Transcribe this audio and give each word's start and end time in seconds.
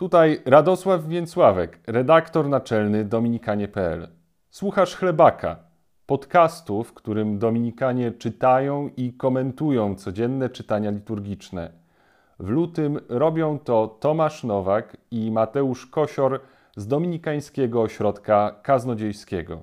Tutaj 0.00 0.42
Radosław 0.44 1.06
Więcławek, 1.06 1.80
redaktor 1.86 2.48
naczelny 2.48 3.04
Dominikanie.pl. 3.04 4.08
Słuchasz 4.50 4.96
Chlebaka, 4.96 5.64
podcastu, 6.06 6.84
w 6.84 6.94
którym 6.94 7.38
Dominikanie 7.38 8.12
czytają 8.12 8.90
i 8.96 9.12
komentują 9.12 9.94
codzienne 9.94 10.50
czytania 10.50 10.90
liturgiczne. 10.90 11.72
W 12.38 12.48
lutym 12.48 13.00
robią 13.08 13.58
to 13.58 13.88
Tomasz 13.88 14.44
Nowak 14.44 14.96
i 15.10 15.30
Mateusz 15.30 15.86
Kosior 15.86 16.40
z 16.76 16.86
Dominikańskiego 16.86 17.82
Ośrodka 17.82 18.60
Kaznodziejskiego. 18.62 19.62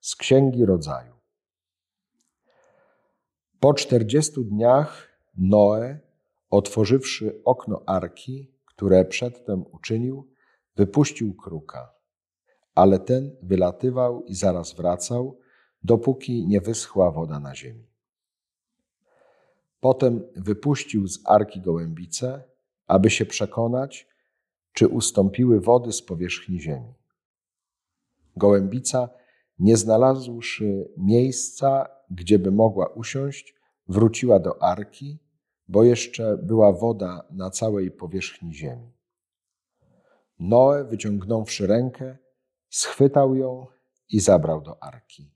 Z 0.00 0.16
Księgi 0.16 0.66
Rodzaju. 0.66 1.12
Po 3.60 3.74
czterdziestu 3.74 4.44
dniach 4.44 5.08
Noe 5.38 6.07
Otworzywszy 6.50 7.42
okno 7.44 7.82
arki, 7.86 8.52
które 8.64 9.04
przedtem 9.04 9.64
uczynił, 9.72 10.30
wypuścił 10.76 11.34
kruka. 11.34 11.94
Ale 12.74 12.98
ten 12.98 13.36
wylatywał 13.42 14.24
i 14.24 14.34
zaraz 14.34 14.74
wracał, 14.74 15.38
dopóki 15.82 16.46
nie 16.46 16.60
wyschła 16.60 17.10
woda 17.10 17.40
na 17.40 17.54
ziemi. 17.54 17.86
Potem 19.80 20.22
wypuścił 20.36 21.08
z 21.08 21.20
arki 21.24 21.60
gołębice, 21.60 22.44
aby 22.86 23.10
się 23.10 23.26
przekonać, 23.26 24.08
czy 24.72 24.88
ustąpiły 24.88 25.60
wody 25.60 25.92
z 25.92 26.02
powierzchni 26.02 26.60
ziemi. 26.60 26.94
Gołębica, 28.36 29.08
nie 29.58 29.76
znalazłszy 29.76 30.92
miejsca, 30.96 31.88
gdzieby 32.10 32.50
mogła 32.50 32.86
usiąść, 32.86 33.54
wróciła 33.88 34.38
do 34.40 34.62
arki 34.62 35.18
bo 35.68 35.84
jeszcze 35.84 36.36
była 36.36 36.72
woda 36.72 37.26
na 37.30 37.50
całej 37.50 37.90
powierzchni 37.90 38.54
ziemi. 38.54 38.92
Noe, 40.38 40.84
wyciągnąwszy 40.84 41.66
rękę, 41.66 42.16
schwytał 42.68 43.34
ją 43.34 43.66
i 44.08 44.20
zabrał 44.20 44.62
do 44.62 44.82
arki. 44.82 45.30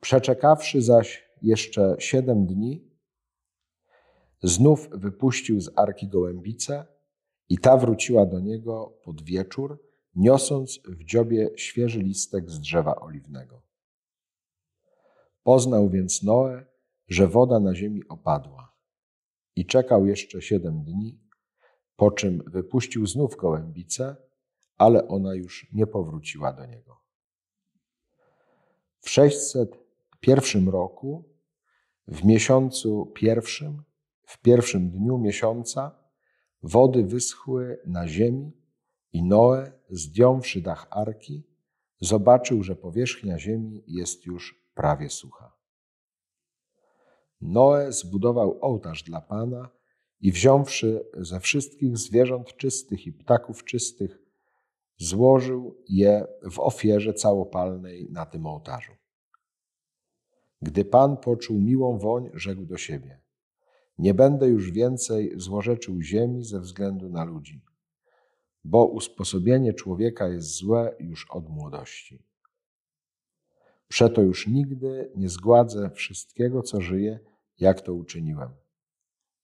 Przeczekawszy 0.00 0.82
zaś 0.82 1.24
jeszcze 1.42 1.96
siedem 1.98 2.46
dni, 2.46 2.90
znów 4.42 4.88
wypuścił 4.92 5.60
z 5.60 5.70
arki 5.76 6.08
gołębicę 6.08 6.86
i 7.48 7.58
ta 7.58 7.76
wróciła 7.76 8.26
do 8.26 8.40
niego 8.40 8.98
pod 9.04 9.22
wieczór, 9.22 9.82
niosąc 10.14 10.80
w 10.84 11.04
dziobie 11.04 11.50
świeży 11.56 12.00
listek 12.00 12.50
z 12.50 12.60
drzewa 12.60 12.96
oliwnego. 12.96 13.62
Poznał 15.42 15.90
więc 15.90 16.22
Noe, 16.22 16.64
że 17.08 17.28
woda 17.28 17.60
na 17.60 17.74
ziemi 17.74 18.08
opadła. 18.08 18.76
I 19.56 19.66
czekał 19.66 20.06
jeszcze 20.06 20.42
siedem 20.42 20.84
dni, 20.84 21.20
po 21.96 22.10
czym 22.10 22.42
wypuścił 22.46 23.06
znów 23.06 23.36
gołębicę, 23.36 24.16
ale 24.76 25.08
ona 25.08 25.34
już 25.34 25.66
nie 25.72 25.86
powróciła 25.86 26.52
do 26.52 26.66
niego. 26.66 27.00
W 29.00 29.10
601 29.10 30.68
roku, 30.68 31.24
w 32.08 32.24
miesiącu 32.24 33.06
pierwszym, 33.06 33.82
w 34.22 34.38
pierwszym 34.38 34.90
dniu 34.90 35.18
miesiąca, 35.18 35.98
wody 36.62 37.04
wyschły 37.04 37.80
na 37.86 38.08
ziemi 38.08 38.52
i 39.12 39.22
Noe, 39.22 39.72
zdjąwszy 39.90 40.62
dach 40.62 40.86
arki, 40.90 41.46
zobaczył, 42.00 42.62
że 42.62 42.76
powierzchnia 42.76 43.38
ziemi 43.38 43.84
jest 43.86 44.26
już 44.26 44.70
prawie 44.74 45.10
sucha. 45.10 45.55
Noe 47.40 47.92
zbudował 47.92 48.58
ołtarz 48.60 49.02
dla 49.02 49.20
Pana 49.20 49.70
i 50.20 50.32
wziąwszy 50.32 51.04
ze 51.16 51.40
wszystkich 51.40 51.98
zwierząt 51.98 52.56
czystych 52.56 53.06
i 53.06 53.12
ptaków 53.12 53.64
czystych, 53.64 54.18
złożył 54.98 55.76
je 55.88 56.26
w 56.50 56.60
ofierze 56.60 57.14
całopalnej 57.14 58.08
na 58.10 58.26
tym 58.26 58.46
ołtarzu. 58.46 58.92
Gdy 60.62 60.84
Pan 60.84 61.16
poczuł 61.16 61.60
miłą 61.60 61.98
woń, 61.98 62.30
rzekł 62.34 62.62
do 62.62 62.76
siebie: 62.76 63.20
Nie 63.98 64.14
będę 64.14 64.48
już 64.48 64.70
więcej 64.70 65.32
złorzeczył 65.36 66.02
ziemi 66.02 66.44
ze 66.44 66.60
względu 66.60 67.08
na 67.08 67.24
ludzi, 67.24 67.64
bo 68.64 68.86
usposobienie 68.86 69.74
człowieka 69.74 70.28
jest 70.28 70.56
złe 70.56 70.96
już 71.00 71.30
od 71.30 71.48
młodości. 71.48 72.22
Przeto 73.88 74.22
już 74.22 74.46
nigdy 74.46 75.12
nie 75.16 75.28
zgładzę 75.28 75.90
wszystkiego, 75.90 76.62
co 76.62 76.80
żyje, 76.80 77.20
jak 77.58 77.80
to 77.80 77.94
uczyniłem. 77.94 78.50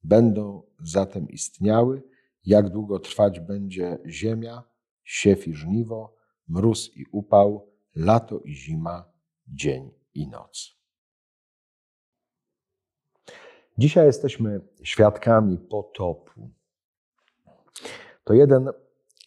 Będą 0.05 0.63
zatem 0.83 1.29
istniały, 1.29 2.03
jak 2.45 2.71
długo 2.71 2.99
trwać 2.99 3.41
będzie 3.41 3.99
ziemia, 4.07 4.63
siew 5.05 5.49
i 5.49 5.55
żniwo, 5.55 6.15
mróz 6.49 6.97
i 6.97 7.05
upał, 7.13 7.73
lato 7.95 8.41
i 8.41 8.55
zima, 8.55 9.13
dzień 9.49 9.91
i 10.15 10.29
noc. 10.29 10.83
Dzisiaj 13.79 14.07
jesteśmy 14.07 14.61
świadkami 14.83 15.59
potopu. 15.59 16.51
To 18.25 18.35
jeden 18.35 18.69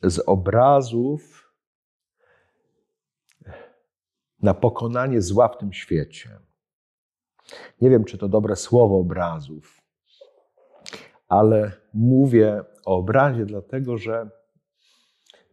z 0.04 0.20
obrazów 0.20 1.35
na 4.46 4.54
pokonanie 4.54 5.22
zła 5.22 5.48
w 5.48 5.58
tym 5.58 5.74
świecie. 5.74 6.40
Nie 7.82 7.90
wiem, 7.90 8.04
czy 8.04 8.18
to 8.18 8.28
dobre 8.28 8.56
słowo 8.56 8.98
obrazów, 8.98 9.82
ale 11.28 11.72
mówię 11.94 12.64
o 12.86 12.98
obrazie, 12.98 13.46
dlatego 13.46 13.98
że 13.98 14.30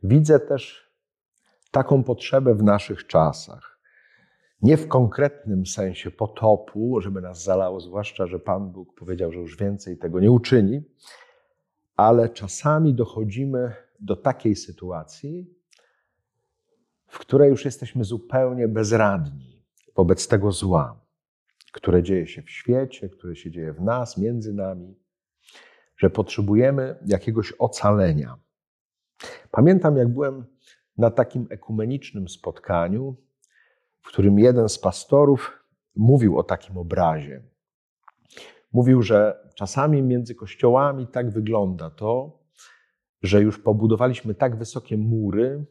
widzę 0.03 0.41
też 0.41 0.93
taką 1.71 2.03
potrzebę 2.03 2.55
w 2.55 2.63
naszych 2.63 3.07
czasach. 3.07 3.79
Nie 4.63 4.77
w 4.77 4.89
konkretnym 4.89 5.67
sensie 5.67 6.11
potopu, 6.11 7.01
żeby 7.01 7.21
nas 7.21 7.43
zalało, 7.43 7.81
zwłaszcza, 7.81 8.27
że 8.27 8.39
Pan 8.39 8.73
Bóg 8.73 8.95
powiedział, 8.95 9.33
że 9.33 9.39
już 9.39 9.57
więcej 9.57 9.99
tego 9.99 10.21
nie 10.21 10.31
uczyni, 10.31 10.83
ale 11.97 12.29
czasami 12.29 12.95
dochodzimy 12.95 13.75
do 14.01 14.17
takiej 14.17 14.57
sytuacji, 14.57 15.62
w 17.13 17.19
której 17.19 17.51
już 17.51 17.65
jesteśmy 17.65 18.05
zupełnie 18.05 18.69
bezradni 18.69 19.63
wobec 19.97 20.29
tego 20.29 20.53
zła, 20.53 21.01
które 21.73 22.03
dzieje 22.03 22.27
się 22.27 22.43
w 22.43 22.51
świecie, 22.51 23.09
które 23.09 23.37
się 23.37 23.51
dzieje 23.51 23.73
w 23.73 23.81
nas, 23.81 24.19
między 24.19 24.55
nami, 24.55 24.95
że 25.97 26.11
potrzebujemy 26.11 26.99
jakiegoś 27.07 27.53
ocalenia. 27.59 28.39
Pamiętam, 29.51 29.97
jak 29.97 30.09
byłem 30.09 30.45
na 30.99 31.11
takim 31.11 31.47
ekumenicznym 31.51 32.29
spotkaniu, 32.29 33.17
w 34.01 34.09
którym 34.09 34.39
jeden 34.39 34.69
z 34.69 34.79
pastorów 34.79 35.65
mówił 35.97 36.39
o 36.39 36.43
takim 36.43 36.79
obrazie. 36.79 37.43
Mówił, 38.73 39.03
że 39.03 39.49
czasami 39.55 40.03
między 40.03 40.35
kościołami 40.35 41.07
tak 41.07 41.31
wygląda 41.31 41.91
to, 41.91 42.39
że 43.23 43.43
już 43.43 43.59
pobudowaliśmy 43.59 44.35
tak 44.35 44.57
wysokie 44.57 44.97
mury, 44.97 45.67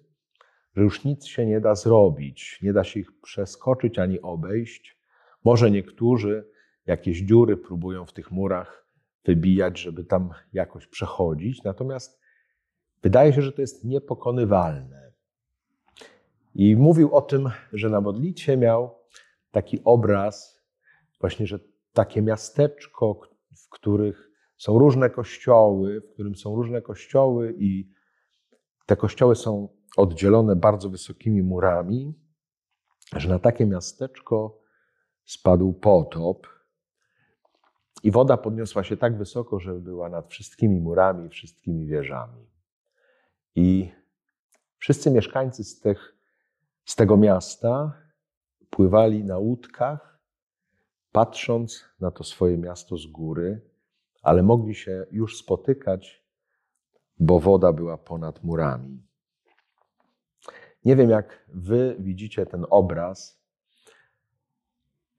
że 0.75 0.83
już 0.83 1.03
nic 1.03 1.25
się 1.25 1.45
nie 1.45 1.61
da 1.61 1.75
zrobić, 1.75 2.59
nie 2.61 2.73
da 2.73 2.83
się 2.83 2.99
ich 2.99 3.21
przeskoczyć 3.21 3.99
ani 3.99 4.21
obejść. 4.21 4.97
Może 5.43 5.71
niektórzy 5.71 6.47
jakieś 6.85 7.19
dziury 7.19 7.57
próbują 7.57 8.05
w 8.05 8.13
tych 8.13 8.31
murach 8.31 8.87
wybijać, 9.25 9.79
żeby 9.79 10.03
tam 10.03 10.29
jakoś 10.53 10.87
przechodzić, 10.87 11.63
natomiast 11.63 12.21
wydaje 13.01 13.33
się, 13.33 13.41
że 13.41 13.51
to 13.51 13.61
jest 13.61 13.85
niepokonywalne. 13.85 15.11
I 16.55 16.75
mówił 16.75 17.15
o 17.15 17.21
tym, 17.21 17.49
że 17.73 17.89
na 17.89 18.01
modlitwie 18.01 18.57
miał 18.57 18.95
taki 19.51 19.81
obraz, 19.83 20.61
właśnie, 21.19 21.47
że 21.47 21.59
takie 21.93 22.21
miasteczko, 22.21 23.19
w 23.57 23.69
których 23.69 24.31
są 24.57 24.79
różne 24.79 25.09
kościoły, 25.09 26.01
w 26.01 26.13
którym 26.13 26.35
są 26.35 26.55
różne 26.55 26.81
kościoły 26.81 27.55
i 27.57 27.89
te 28.85 28.95
kościoły 28.95 29.35
są 29.35 29.69
oddzielone 29.97 30.55
bardzo 30.55 30.89
wysokimi 30.89 31.43
murami, 31.43 32.13
że 33.15 33.29
na 33.29 33.39
takie 33.39 33.65
miasteczko 33.65 34.61
spadł 35.25 35.73
potop 35.73 36.47
i 38.03 38.11
woda 38.11 38.37
podniosła 38.37 38.83
się 38.83 38.97
tak 38.97 39.17
wysoko, 39.17 39.59
że 39.59 39.73
była 39.73 40.09
nad 40.09 40.27
wszystkimi 40.27 40.79
murami, 40.79 41.29
wszystkimi 41.29 41.85
wieżami. 41.85 42.45
I 43.55 43.91
wszyscy 44.77 45.11
mieszkańcy 45.11 45.63
z, 45.63 45.79
tych, 45.79 46.15
z 46.85 46.95
tego 46.95 47.17
miasta 47.17 47.93
pływali 48.69 49.23
na 49.23 49.37
łódkach, 49.37 50.19
patrząc 51.11 51.85
na 51.99 52.11
to 52.11 52.23
swoje 52.23 52.57
miasto 52.57 52.97
z 52.97 53.07
góry, 53.07 53.61
ale 54.21 54.43
mogli 54.43 54.75
się 54.75 55.05
już 55.11 55.37
spotykać, 55.37 56.25
bo 57.19 57.39
woda 57.39 57.73
była 57.73 57.97
ponad 57.97 58.43
murami. 58.43 59.10
Nie 60.85 60.95
wiem, 60.95 61.09
jak 61.09 61.45
wy 61.47 61.95
widzicie 61.99 62.45
ten 62.45 62.65
obraz, 62.69 63.41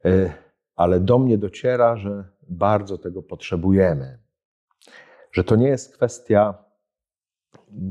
e, 0.04 0.34
ale 0.76 1.00
do 1.00 1.18
mnie 1.18 1.38
dociera, 1.38 1.96
że 1.96 2.24
bardzo 2.48 2.98
tego 2.98 3.22
potrzebujemy. 3.22 4.18
że 5.32 5.44
to 5.44 5.56
nie 5.56 5.68
jest 5.68 5.94
kwestia 5.94 6.64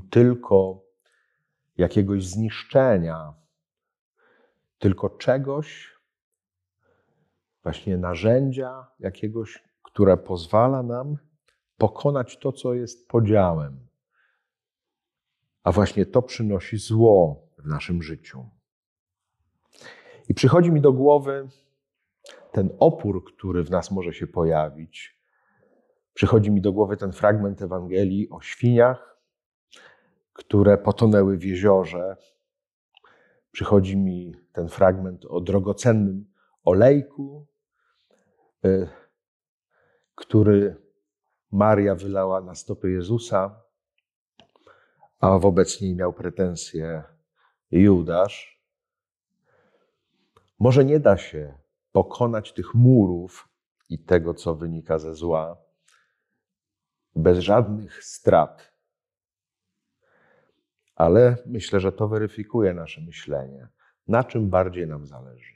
tylko 0.09 0.85
jakiegoś 1.77 2.25
zniszczenia, 2.25 3.33
tylko 4.79 5.09
czegoś, 5.09 5.95
właśnie 7.63 7.97
narzędzia 7.97 8.87
jakiegoś, 8.99 9.63
które 9.83 10.17
pozwala 10.17 10.83
nam 10.83 11.17
pokonać 11.77 12.37
to, 12.37 12.51
co 12.51 12.73
jest 12.73 13.07
podziałem. 13.07 13.87
A 15.63 15.71
właśnie 15.71 16.05
to 16.05 16.21
przynosi 16.21 16.77
zło 16.77 17.47
w 17.63 17.67
naszym 17.67 18.03
życiu. 18.03 18.49
I 20.29 20.33
przychodzi 20.33 20.71
mi 20.71 20.81
do 20.81 20.93
głowy 20.93 21.49
ten 22.51 22.69
opór, 22.79 23.23
który 23.25 23.63
w 23.63 23.69
nas 23.69 23.91
może 23.91 24.13
się 24.13 24.27
pojawić. 24.27 25.21
Przychodzi 26.13 26.51
mi 26.51 26.61
do 26.61 26.71
głowy 26.71 26.97
ten 26.97 27.11
fragment 27.11 27.61
Ewangelii 27.61 28.29
o 28.29 28.41
świniach, 28.41 29.17
które 30.33 30.77
potonęły 30.77 31.37
w 31.37 31.43
jeziorze. 31.43 32.17
Przychodzi 33.51 33.97
mi 33.97 34.35
ten 34.53 34.69
fragment 34.69 35.25
o 35.25 35.41
drogocennym 35.41 36.25
olejku, 36.63 37.47
y, 38.65 38.87
który 40.15 40.75
Maria 41.51 41.95
wylała 41.95 42.41
na 42.41 42.55
stopy 42.55 42.91
Jezusa, 42.91 43.61
a 45.19 45.39
wobec 45.39 45.81
niej 45.81 45.95
miał 45.95 46.13
pretensje 46.13 47.03
Judasz. 47.71 48.61
Może 50.59 50.85
nie 50.85 50.99
da 50.99 51.17
się 51.17 51.53
pokonać 51.91 52.53
tych 52.53 52.73
murów 52.73 53.49
i 53.89 53.99
tego, 53.99 54.33
co 54.33 54.55
wynika 54.55 54.99
ze 54.99 55.13
zła, 55.13 55.57
bez 57.15 57.39
żadnych 57.39 58.03
strat. 58.03 58.71
Ale 60.95 61.37
myślę, 61.45 61.79
że 61.79 61.91
to 61.91 62.07
weryfikuje 62.07 62.73
nasze 62.73 63.01
myślenie. 63.01 63.67
Na 64.07 64.23
czym 64.23 64.49
bardziej 64.49 64.87
nam 64.87 65.05
zależy? 65.05 65.55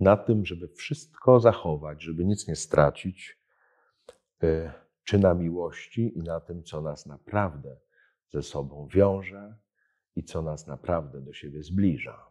Na 0.00 0.16
tym, 0.16 0.46
żeby 0.46 0.68
wszystko 0.68 1.40
zachować, 1.40 2.02
żeby 2.02 2.24
nic 2.24 2.48
nie 2.48 2.56
stracić, 2.56 3.38
y, 4.42 4.70
czy 5.04 5.18
na 5.18 5.34
miłości 5.34 6.18
i 6.18 6.22
na 6.22 6.40
tym, 6.40 6.62
co 6.62 6.80
nas 6.80 7.06
naprawdę 7.06 7.76
ze 8.30 8.42
sobą 8.42 8.88
wiąże 8.92 9.56
i 10.18 10.22
co 10.22 10.42
nas 10.42 10.66
naprawdę 10.66 11.20
do 11.20 11.32
siebie 11.32 11.62
zbliża. 11.62 12.30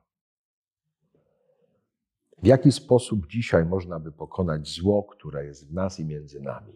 W 2.38 2.46
jaki 2.46 2.72
sposób 2.72 3.28
dzisiaj 3.28 3.66
można 3.66 4.00
by 4.00 4.12
pokonać 4.12 4.68
zło, 4.68 5.04
które 5.04 5.46
jest 5.46 5.70
w 5.70 5.74
nas 5.74 6.00
i 6.00 6.06
między 6.06 6.42
nami? 6.42 6.74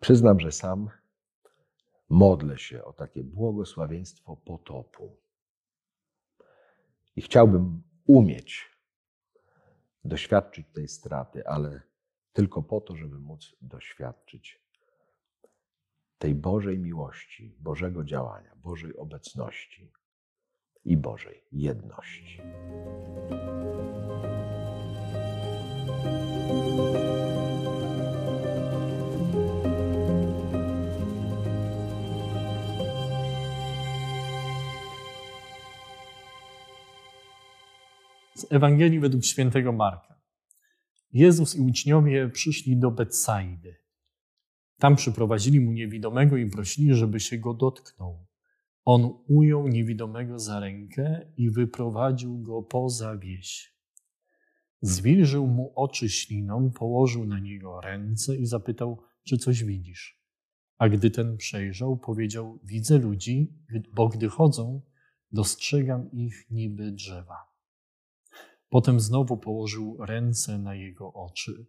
Przyznam, 0.00 0.40
że 0.40 0.52
sam 0.52 0.90
modlę 2.08 2.58
się 2.58 2.84
o 2.84 2.92
takie 2.92 3.24
błogosławieństwo 3.24 4.36
potopu. 4.36 5.16
I 7.16 7.22
chciałbym 7.22 7.82
umieć 8.06 8.76
doświadczyć 10.04 10.66
tej 10.72 10.88
straty, 10.88 11.46
ale 11.46 11.82
tylko 12.32 12.62
po 12.62 12.80
to, 12.80 12.96
żeby 12.96 13.18
móc 13.18 13.56
doświadczyć 13.62 14.60
tej 16.20 16.34
Bożej 16.34 16.78
miłości, 16.78 17.56
Bożego 17.60 18.04
działania, 18.04 18.56
Bożej 18.56 18.96
obecności 18.96 19.92
i 20.84 20.96
Bożej 20.96 21.44
jedności. 21.52 22.40
Z 38.34 38.52
Ewangelii 38.52 39.00
według 39.00 39.24
świętego 39.24 39.72
Marka. 39.72 40.20
Jezus 41.12 41.56
i 41.56 41.60
uczniowie 41.60 42.28
przyszli 42.28 42.76
do 42.76 42.90
Betsaidy. 42.90 43.79
Tam 44.80 44.96
przyprowadzili 44.96 45.60
mu 45.60 45.72
niewidomego 45.72 46.36
i 46.36 46.50
prosili, 46.50 46.94
żeby 46.94 47.20
się 47.20 47.38
go 47.38 47.54
dotknął. 47.54 48.26
On 48.84 49.10
ujął 49.28 49.68
niewidomego 49.68 50.38
za 50.38 50.60
rękę 50.60 51.32
i 51.36 51.50
wyprowadził 51.50 52.38
go 52.38 52.62
poza 52.62 53.16
wieś. 53.16 53.74
Zwilżył 54.82 55.46
mu 55.46 55.72
oczy 55.76 56.08
śliną, 56.08 56.70
położył 56.70 57.26
na 57.26 57.38
niego 57.38 57.80
ręce 57.80 58.36
i 58.36 58.46
zapytał, 58.46 59.02
czy 59.24 59.38
coś 59.38 59.64
widzisz. 59.64 60.22
A 60.78 60.88
gdy 60.88 61.10
ten 61.10 61.36
przejrzał, 61.36 61.96
powiedział: 61.96 62.58
Widzę 62.64 62.98
ludzi, 62.98 63.52
bo 63.94 64.08
gdy 64.08 64.28
chodzą, 64.28 64.82
dostrzegam 65.32 66.10
ich 66.12 66.50
niby 66.50 66.92
drzewa. 66.92 67.36
Potem 68.68 69.00
znowu 69.00 69.36
położył 69.36 69.96
ręce 70.00 70.58
na 70.58 70.74
jego 70.74 71.12
oczy 71.12 71.66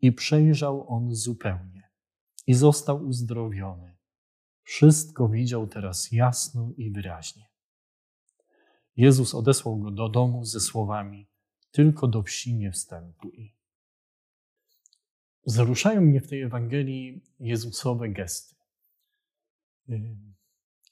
i 0.00 0.12
przejrzał 0.12 0.88
on 0.88 1.14
zupełnie 1.14 1.91
i 2.46 2.54
został 2.54 3.06
uzdrowiony. 3.06 3.96
Wszystko 4.62 5.28
widział 5.28 5.66
teraz 5.66 6.12
jasno 6.12 6.72
i 6.76 6.90
wyraźnie. 6.90 7.48
Jezus 8.96 9.34
odesłał 9.34 9.78
go 9.78 9.90
do 9.90 10.08
domu 10.08 10.44
ze 10.44 10.60
słowami: 10.60 11.26
Tylko 11.70 12.08
do 12.08 12.22
wsi 12.22 12.54
nie 12.54 12.72
wstępuj. 12.72 13.54
Zaruszają 15.46 16.00
mnie 16.00 16.20
w 16.20 16.28
tej 16.28 16.42
Ewangelii 16.42 17.24
Jezusowe 17.40 18.08
gesty. 18.08 18.54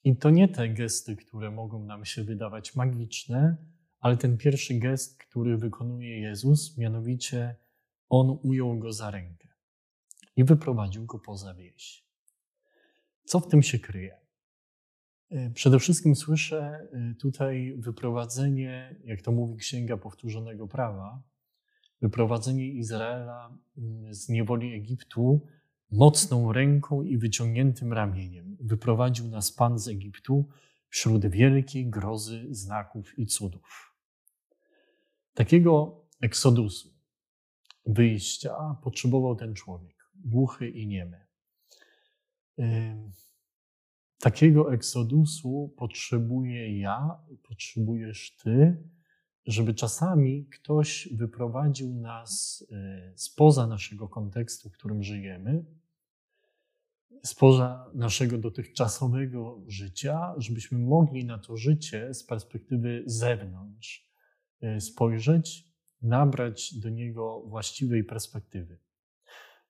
I 0.05 0.17
to 0.17 0.31
nie 0.31 0.49
te 0.49 0.69
gesty, 0.69 1.17
które 1.17 1.51
mogą 1.51 1.85
nam 1.85 2.05
się 2.05 2.25
wydawać 2.25 2.77
magiczne, 2.77 3.57
ale 4.01 4.17
ten 4.17 4.39
pierwszy 4.39 4.75
gest, 4.75 5.19
który 5.19 5.57
wykonuje 5.57 6.21
Jezus, 6.21 6.79
mianowicie 6.79 7.57
on 8.09 8.39
ujął 8.43 8.79
go 8.79 8.93
za 8.93 9.11
rękę 9.11 9.50
i 10.41 10.45
wyprowadził 10.45 11.07
go 11.07 11.19
poza 11.19 11.55
wieś. 11.55 12.05
Co 13.25 13.41
w 13.41 13.49
tym 13.49 13.63
się 13.63 13.79
kryje? 13.79 14.17
E, 15.31 15.51
przede 15.51 15.79
wszystkim 15.79 16.17
słyszę 16.17 16.89
e, 16.93 17.15
tutaj 17.15 17.75
wyprowadzenie, 17.79 18.97
jak 19.05 19.23
to 19.23 19.33
mówi 19.33 19.57
Księga 19.57 19.97
Powtórzonego 19.97 20.69
Prawa, 20.69 21.23
wyprowadzenie 22.01 22.69
Izraela 22.69 23.59
mm, 23.79 24.15
z 24.15 24.29
niewoli 24.29 24.75
Egiptu 24.75 25.47
mocną 25.91 26.53
ręką 26.53 27.03
i 27.03 27.19
wyciągniętym 27.19 27.93
ramieniem. 27.93 28.57
Wyprowadził 28.61 29.29
nas 29.29 29.53
Pan 29.53 29.79
z 29.79 29.89
Egiptu 29.89 30.49
wśród 30.89 31.27
wielkiej 31.27 31.91
grozy 31.91 32.47
znaków 32.51 33.19
i 33.19 33.27
cudów. 33.27 33.95
Takiego 35.35 36.03
eksodusu, 36.21 36.89
wyjścia 37.87 38.77
potrzebował 38.83 39.37
ten 39.37 39.55
człowiek, 39.55 40.00
głuchy 40.25 40.69
i 40.69 40.87
niemy. 40.87 41.27
Takiego 44.21 44.73
eksodusu 44.73 45.75
potrzebuję 45.77 46.79
ja, 46.79 47.19
potrzebujesz 47.43 48.37
ty, 48.37 48.77
żeby 49.47 49.75
czasami 49.75 50.47
ktoś 50.47 51.09
wyprowadził 51.13 51.95
nas 51.95 52.65
e, 52.73 53.13
spoza 53.17 53.67
naszego 53.67 54.09
kontekstu, 54.09 54.71
w 54.71 54.73
którym 54.73 55.03
żyjemy, 55.03 55.65
spoza 57.25 57.91
naszego 57.95 58.39
dotychczasowego 58.39 59.63
życia, 59.67 60.35
żebyśmy 60.39 60.79
mogli 60.79 61.25
na 61.25 61.39
to 61.39 61.57
życie 61.57 62.15
z 62.15 62.25
perspektywy 62.25 63.03
zewnątrz 63.07 64.11
e, 64.61 64.81
spojrzeć, 64.81 65.69
nabrać 66.03 66.75
do 66.75 66.89
niego 66.89 67.43
właściwej 67.47 68.05
perspektywy. 68.05 68.79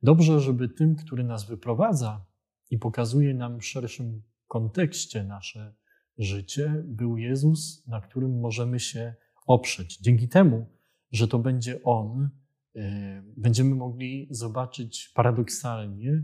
Dobrze, 0.03 0.41
żeby 0.41 0.69
tym, 0.69 0.97
który 0.97 1.25
nas 1.25 1.47
wyprowadza 1.47 2.27
i 2.71 2.79
pokazuje 2.79 3.35
nam 3.35 3.61
w 3.61 3.65
szerszym 3.65 4.23
kontekście 4.47 5.25
nasze 5.25 5.75
życie, 6.19 6.83
był 6.87 7.17
Jezus, 7.17 7.87
na 7.87 8.01
którym 8.01 8.41
możemy 8.41 8.81
się 8.81 9.15
oprzeć. 9.47 9.99
Dzięki 9.99 10.29
temu, 10.29 10.67
że 11.13 11.29
to 11.29 11.39
będzie 11.39 11.83
On, 11.83 12.31
e, 12.77 13.23
będziemy 13.37 13.75
mogli 13.75 14.29
zobaczyć 14.31 15.13
paradoksalnie 15.15 16.23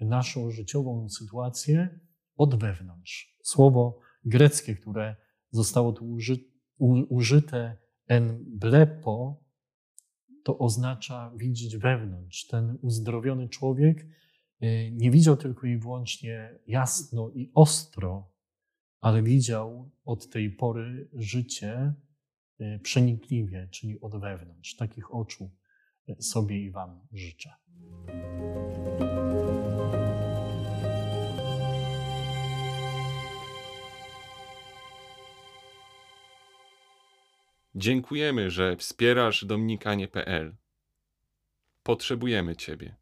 naszą 0.00 0.50
życiową 0.50 1.08
sytuację 1.08 2.00
od 2.36 2.60
wewnątrz. 2.60 3.36
Słowo 3.42 3.98
greckie, 4.24 4.74
które 4.74 5.16
zostało 5.50 5.92
tu 5.92 6.16
użyte 7.08 7.76
en 8.06 8.44
blepo, 8.46 9.40
to 10.48 10.58
oznacza 10.58 11.32
widzieć 11.36 11.76
wewnątrz. 11.76 12.46
Ten 12.46 12.78
uzdrowiony 12.82 13.48
człowiek 13.48 14.06
e, 14.60 14.90
nie 14.90 15.10
widział 15.10 15.36
tylko 15.36 15.66
i 15.66 15.78
wyłącznie 15.78 16.58
jasno 16.66 17.30
i 17.34 17.50
ostro, 17.54 18.32
ale 19.00 19.22
widział 19.22 19.90
od 20.04 20.30
tej 20.30 20.50
pory 20.50 21.08
życie 21.12 21.94
e, 22.58 22.78
przenikliwie, 22.78 23.68
czyli 23.70 24.00
od 24.00 24.20
wewnątrz. 24.20 24.76
Takich 24.76 25.14
oczu 25.14 25.50
e, 26.08 26.22
sobie 26.22 26.64
i 26.64 26.70
Wam 26.70 27.00
życzę. 27.12 27.50
Dziękujemy, 37.78 38.50
że 38.50 38.76
wspierasz 38.76 39.44
dominikanie.pl. 39.44 40.56
Potrzebujemy 41.82 42.56
Ciebie. 42.56 42.98